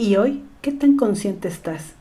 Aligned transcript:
Y 0.00 0.16
hoy, 0.16 0.42
¿qué 0.62 0.72
tan 0.72 0.96
consciente 0.96 1.46
estás? 1.46 1.92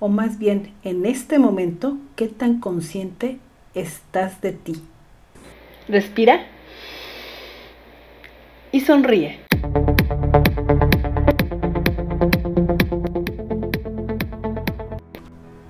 O 0.00 0.08
más 0.08 0.40
bien, 0.40 0.72
en 0.82 1.06
este 1.06 1.38
momento, 1.38 1.96
¿qué 2.16 2.26
tan 2.26 2.58
consciente 2.58 3.38
estás 3.72 4.40
de 4.40 4.50
ti? 4.50 4.82
Respira 5.86 6.40
y 8.72 8.80
sonríe. 8.80 9.38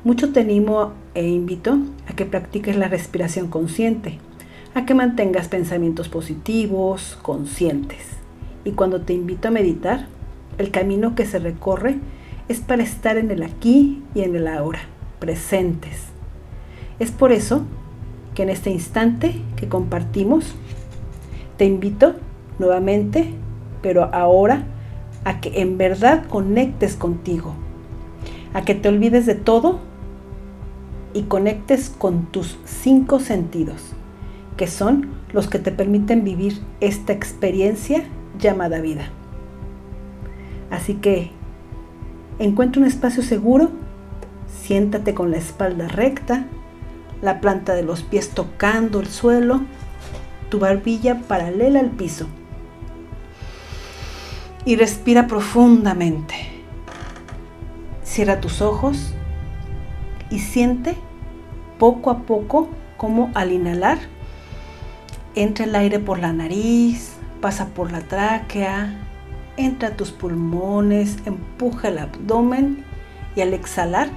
Mucho 0.03 0.33
te 0.33 0.41
animo 0.41 0.95
e 1.13 1.29
invito 1.29 1.77
a 2.09 2.15
que 2.15 2.25
practiques 2.25 2.77
la 2.77 2.89
respiración 2.89 3.49
consciente, 3.49 4.19
a 4.73 4.87
que 4.87 4.95
mantengas 4.95 5.49
pensamientos 5.49 6.09
positivos, 6.09 7.19
conscientes. 7.21 8.07
Y 8.65 8.71
cuando 8.71 9.03
te 9.03 9.13
invito 9.13 9.49
a 9.49 9.51
meditar, 9.51 10.07
el 10.61 10.71
camino 10.71 11.15
que 11.15 11.27
se 11.27 11.39
recorre 11.39 11.97
es 12.49 12.61
para 12.61 12.83
estar 12.83 13.17
en 13.17 13.31
el 13.31 13.43
aquí 13.43 14.03
y 14.15 14.23
en 14.23 14.37
el 14.37 14.47
ahora, 14.47 14.81
presentes. 15.19 16.07
Es 16.99 17.11
por 17.11 17.33
eso 17.33 17.63
que 18.35 18.43
en 18.43 18.51
este 18.51 18.71
instante 18.71 19.41
que 19.57 19.69
compartimos, 19.69 20.55
te 21.57 21.65
invito 21.65 22.15
nuevamente, 22.59 23.31
pero 23.83 24.05
ahora 24.15 24.65
a 25.25 25.41
que 25.41 25.61
en 25.61 25.79
verdad 25.79 26.27
conectes 26.27 26.97
contigo, 26.97 27.55
a 28.55 28.63
que 28.63 28.75
te 28.75 28.89
olvides 28.89 29.27
de 29.27 29.35
todo 29.35 29.81
y 31.13 31.23
conectes 31.23 31.91
con 31.91 32.27
tus 32.27 32.59
cinco 32.65 33.21
sentidos, 33.21 33.93
que 34.57 34.67
son 34.67 35.11
los 35.33 35.49
que 35.49 35.59
te 35.59 35.73
permiten 35.73 36.25
vivir 36.25 36.61
esta 36.81 37.13
experiencia 37.13 38.05
llamada 38.39 38.81
vida. 38.81 39.11
Así 40.71 40.95
que 40.95 41.31
encuentra 42.39 42.81
un 42.81 42.89
espacio 42.89 43.23
seguro, 43.23 43.71
siéntate 44.63 45.15
con 45.15 45.31
la 45.31 45.39
espalda 45.39 45.89
recta, 45.89 46.47
la 47.23 47.41
planta 47.41 47.75
de 47.75 47.83
los 47.83 48.03
pies 48.03 48.31
tocando 48.31 49.01
el 49.01 49.09
suelo, 49.09 49.63
tu 50.49 50.59
barbilla 50.59 51.21
paralela 51.21 51.81
al 51.81 51.91
piso. 51.91 52.27
Y 54.65 54.77
respira 54.77 55.27
profundamente. 55.27 56.35
Cierra 58.05 58.41
tus 58.41 58.61
ojos 58.61 59.15
y 60.31 60.41
siente 60.41 60.97
poco 61.79 62.11
a 62.11 62.19
poco 62.21 62.69
como 62.97 63.31
al 63.35 63.53
inhalar 63.53 63.99
entra 65.35 65.65
el 65.65 65.75
aire 65.75 65.99
por 65.99 66.19
la 66.19 66.33
nariz, 66.33 67.13
pasa 67.41 67.67
por 67.69 67.93
la 67.93 68.01
tráquea, 68.01 68.95
entra 69.57 69.89
a 69.89 69.97
tus 69.97 70.11
pulmones, 70.11 71.19
empuja 71.27 71.89
el 71.89 71.99
abdomen 71.99 72.85
y 73.37 73.41
al 73.41 73.55
exhalar 73.55 74.09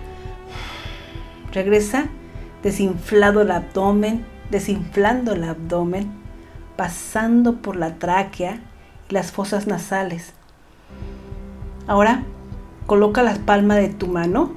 regresa 1.52 2.06
desinflado 2.64 3.42
el 3.42 3.52
abdomen, 3.52 4.26
desinflando 4.50 5.34
el 5.34 5.44
abdomen, 5.44 6.11
pasando 6.76 7.61
por 7.61 7.76
la 7.76 7.95
tráquea 7.95 8.59
y 9.09 9.14
las 9.14 9.31
fosas 9.31 9.67
nasales. 9.67 10.34
Ahora 11.88 12.23
coloca 12.86 13.22
la 13.22 13.36
palma 13.36 13.76
de 13.76 13.89
tu 13.89 14.08
mano 14.08 14.52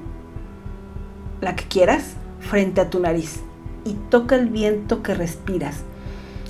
la 1.41 1.55
que 1.55 1.65
quieras, 1.65 2.15
frente 2.39 2.81
a 2.81 2.89
tu 2.89 2.99
nariz 2.99 3.41
y 3.83 3.93
toca 4.09 4.35
el 4.35 4.47
viento 4.47 5.03
que 5.03 5.13
respiras. 5.13 5.83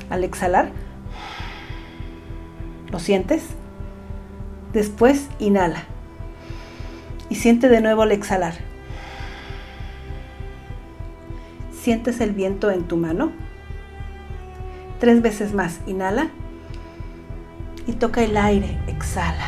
Al 0.10 0.24
exhalar, 0.24 0.72
¿lo 2.92 3.00
sientes? 3.00 3.44
Después 4.74 5.30
inhala 5.40 5.84
y 7.30 7.36
siente 7.36 7.70
de 7.70 7.82
nuevo 7.82 8.02
al 8.02 8.12
exhalar. 8.12 8.54
¿Sientes 11.72 12.20
el 12.22 12.32
viento 12.32 12.70
en 12.72 12.84
tu 12.84 12.98
mano? 12.98 13.32
Tres 15.00 15.22
veces 15.22 15.54
más, 15.54 15.80
inhala 15.88 16.30
y 17.86 17.94
toca 17.94 18.24
el 18.24 18.36
aire, 18.36 18.78
exhala. 18.88 19.48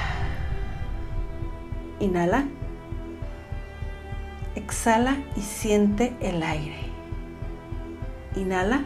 Inhala 2.00 2.46
Exhala 4.70 5.18
y 5.36 5.42
siente 5.42 6.14
el 6.22 6.44
aire. 6.44 6.78
Inhala. 8.36 8.84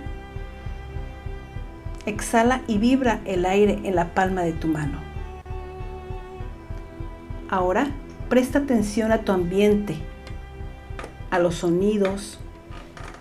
Exhala 2.06 2.62
y 2.68 2.78
vibra 2.78 3.20
el 3.26 3.46
aire 3.46 3.80
en 3.84 3.96
la 3.96 4.14
palma 4.14 4.44
de 4.44 4.54
tu 4.54 4.68
mano. 4.68 5.03
Ahora 7.54 7.86
presta 8.30 8.58
atención 8.58 9.12
a 9.12 9.20
tu 9.20 9.32
ambiente, 9.32 9.96
a 11.30 11.38
los 11.38 11.54
sonidos, 11.54 12.40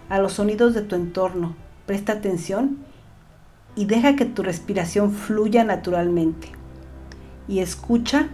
a 0.09 0.21
los 0.21 0.33
sonidos 0.33 0.73
de 0.73 0.81
tu 0.81 0.97
entorno. 0.97 1.55
Presta 1.85 2.15
atención 2.15 2.79
y 3.77 3.85
deja 3.85 4.17
que 4.17 4.25
tu 4.25 4.43
respiración 4.43 5.13
fluya 5.13 5.65
naturalmente. 5.65 6.49
Y 7.47 7.59
escucha 7.59 8.31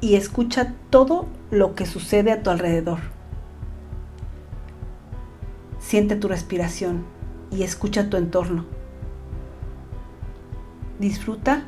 y 0.00 0.14
escucha 0.14 0.72
todo 0.88 1.26
lo 1.50 1.74
que 1.74 1.84
sucede 1.84 2.32
a 2.32 2.42
tu 2.42 2.48
alrededor. 2.48 3.15
Siente 5.86 6.16
tu 6.16 6.26
respiración 6.26 7.04
y 7.52 7.62
escucha 7.62 8.10
tu 8.10 8.16
entorno. 8.16 8.64
Disfruta 10.98 11.62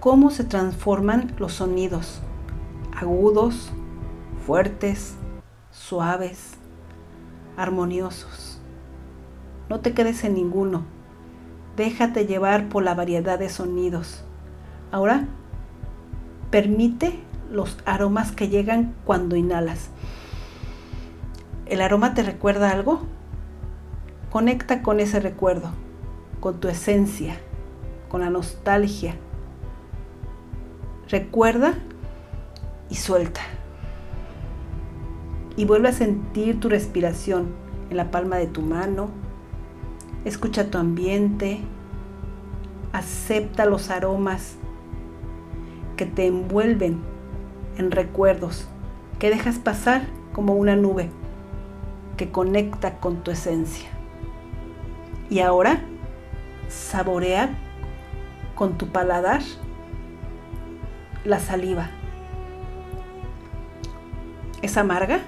cómo 0.00 0.30
se 0.30 0.42
transforman 0.42 1.34
los 1.38 1.52
sonidos, 1.52 2.22
agudos, 2.98 3.72
fuertes, 4.46 5.16
suaves, 5.70 6.54
armoniosos. 7.58 8.58
No 9.68 9.80
te 9.80 9.92
quedes 9.92 10.24
en 10.24 10.32
ninguno. 10.32 10.84
Déjate 11.76 12.24
llevar 12.24 12.70
por 12.70 12.84
la 12.84 12.94
variedad 12.94 13.38
de 13.38 13.50
sonidos. 13.50 14.24
Ahora, 14.90 15.26
permite 16.50 17.20
los 17.52 17.76
aromas 17.84 18.32
que 18.32 18.48
llegan 18.48 18.94
cuando 19.04 19.36
inhalas. 19.36 19.90
¿El 21.66 21.82
aroma 21.82 22.14
te 22.14 22.22
recuerda 22.22 22.70
algo? 22.70 23.02
Conecta 24.36 24.82
con 24.82 25.00
ese 25.00 25.18
recuerdo, 25.18 25.70
con 26.40 26.60
tu 26.60 26.68
esencia, 26.68 27.36
con 28.10 28.20
la 28.20 28.28
nostalgia. 28.28 29.14
Recuerda 31.08 31.72
y 32.90 32.96
suelta. 32.96 33.40
Y 35.56 35.64
vuelve 35.64 35.88
a 35.88 35.92
sentir 35.92 36.60
tu 36.60 36.68
respiración 36.68 37.46
en 37.88 37.96
la 37.96 38.10
palma 38.10 38.36
de 38.36 38.46
tu 38.46 38.60
mano. 38.60 39.08
Escucha 40.26 40.70
tu 40.70 40.76
ambiente. 40.76 41.60
Acepta 42.92 43.64
los 43.64 43.88
aromas 43.88 44.56
que 45.96 46.04
te 46.04 46.26
envuelven 46.26 46.98
en 47.78 47.90
recuerdos 47.90 48.68
que 49.18 49.30
dejas 49.30 49.58
pasar 49.58 50.02
como 50.34 50.52
una 50.56 50.76
nube 50.76 51.08
que 52.18 52.30
conecta 52.30 52.98
con 52.98 53.24
tu 53.24 53.30
esencia. 53.30 53.95
Y 55.28 55.40
ahora 55.40 55.80
saborea 56.68 57.50
con 58.54 58.78
tu 58.78 58.88
paladar 58.88 59.42
la 61.24 61.40
saliva. 61.40 61.90
¿Es 64.62 64.76
amarga? 64.76 65.20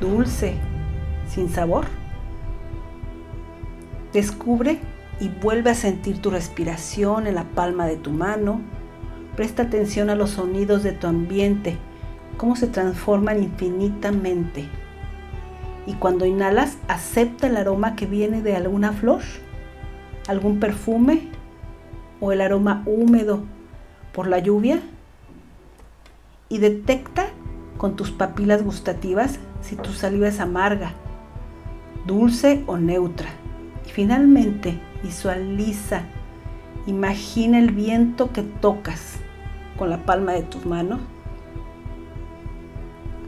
¿Dulce? 0.00 0.54
¿Sin 1.28 1.48
sabor? 1.48 1.86
Descubre 4.12 4.80
y 5.20 5.28
vuelve 5.28 5.70
a 5.70 5.74
sentir 5.74 6.20
tu 6.20 6.30
respiración 6.30 7.26
en 7.26 7.34
la 7.34 7.44
palma 7.44 7.86
de 7.86 7.96
tu 7.96 8.10
mano 8.10 8.60
Presta 9.36 9.64
atención 9.64 10.08
a 10.08 10.14
los 10.14 10.30
sonidos 10.30 10.82
de 10.82 10.92
tu 10.92 11.06
ambiente, 11.06 11.76
cómo 12.38 12.56
se 12.56 12.68
transforman 12.68 13.42
infinitamente. 13.42 14.66
Y 15.86 15.94
cuando 15.94 16.26
inhalas, 16.26 16.78
acepta 16.88 17.46
el 17.46 17.56
aroma 17.56 17.94
que 17.94 18.06
viene 18.06 18.42
de 18.42 18.56
alguna 18.56 18.92
flor, 18.92 19.22
algún 20.26 20.58
perfume 20.58 21.28
o 22.20 22.32
el 22.32 22.40
aroma 22.40 22.82
húmedo 22.86 23.44
por 24.12 24.26
la 24.26 24.40
lluvia. 24.40 24.80
Y 26.48 26.58
detecta 26.58 27.28
con 27.78 27.96
tus 27.96 28.10
papilas 28.10 28.62
gustativas 28.62 29.38
si 29.60 29.76
tu 29.76 29.92
saliva 29.92 30.28
es 30.28 30.40
amarga, 30.40 30.92
dulce 32.06 32.64
o 32.66 32.76
neutra. 32.76 33.28
Y 33.86 33.90
finalmente 33.90 34.80
visualiza, 35.02 36.02
imagina 36.86 37.58
el 37.58 37.70
viento 37.70 38.32
que 38.32 38.42
tocas 38.42 39.16
con 39.78 39.90
la 39.90 39.98
palma 39.98 40.32
de 40.32 40.42
tus 40.42 40.66
manos, 40.66 41.00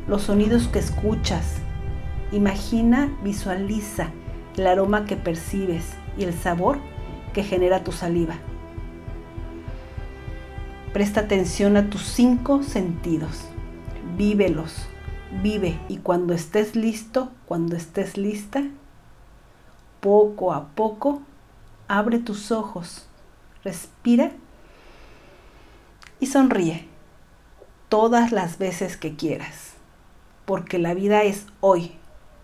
los 0.08 0.22
sonidos 0.22 0.68
que 0.68 0.78
escuchas. 0.78 1.60
Imagina, 2.30 3.16
visualiza 3.22 4.10
el 4.56 4.66
aroma 4.66 5.06
que 5.06 5.16
percibes 5.16 5.94
y 6.18 6.24
el 6.24 6.34
sabor 6.34 6.78
que 7.32 7.42
genera 7.42 7.84
tu 7.84 7.92
saliva. 7.92 8.34
Presta 10.92 11.20
atención 11.20 11.76
a 11.76 11.88
tus 11.88 12.02
cinco 12.02 12.62
sentidos. 12.62 13.44
Vívelos. 14.16 14.86
Vive 15.42 15.78
y 15.88 15.98
cuando 15.98 16.32
estés 16.32 16.74
listo, 16.74 17.30
cuando 17.46 17.76
estés 17.76 18.16
lista, 18.16 18.64
poco 20.00 20.54
a 20.54 20.68
poco, 20.68 21.22
abre 21.86 22.18
tus 22.18 22.50
ojos, 22.50 23.06
respira 23.62 24.32
y 26.18 26.26
sonríe 26.26 26.88
todas 27.90 28.32
las 28.32 28.56
veces 28.56 28.96
que 28.96 29.16
quieras, 29.16 29.74
porque 30.46 30.78
la 30.78 30.94
vida 30.94 31.24
es 31.24 31.46
hoy 31.60 31.92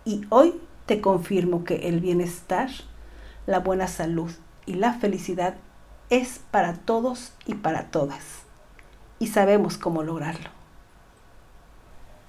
y 0.04 0.26
hoy 0.28 0.60
te 0.86 1.00
confirmo 1.00 1.64
que 1.64 1.88
el 1.88 2.00
bienestar, 2.00 2.68
la 3.46 3.60
buena 3.60 3.88
salud 3.88 4.30
y 4.66 4.74
la 4.74 4.94
felicidad 4.94 5.54
es 6.10 6.40
para 6.50 6.74
todos 6.74 7.32
y 7.46 7.54
para 7.54 7.90
todas. 7.90 8.42
Y 9.18 9.28
sabemos 9.28 9.78
cómo 9.78 10.02
lograrlo. 10.02 10.50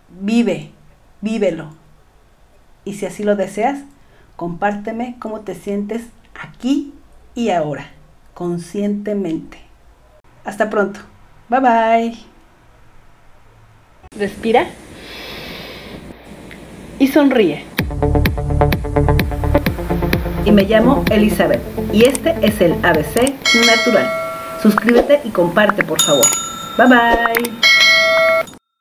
Vive, 0.10 0.72
vívelo. 1.22 1.70
Y 2.86 2.94
si 2.94 3.06
así 3.06 3.24
lo 3.24 3.36
deseas, 3.36 3.80
compárteme 4.36 5.18
cómo 5.20 5.42
te 5.42 5.56
sientes 5.56 6.04
aquí 6.40 6.94
y 7.34 7.50
ahora, 7.50 7.90
conscientemente. 8.34 9.60
Hasta 10.46 10.70
pronto. 10.70 11.00
Bye 11.50 11.60
bye. 11.60 12.18
Respira 14.18 14.68
y 17.00 17.08
sonríe. 17.08 17.66
Y 20.46 20.52
me 20.52 20.64
llamo 20.64 21.04
Elizabeth 21.10 21.62
y 21.92 22.06
este 22.06 22.36
es 22.42 22.62
el 22.62 22.74
ABC 22.84 23.34
Natural. 23.66 24.10
Suscríbete 24.62 25.22
y 25.24 25.30
comparte 25.30 25.84
por 25.84 26.02
favor. 26.02 26.26
Bye 26.78 26.88
bye. 26.88 27.65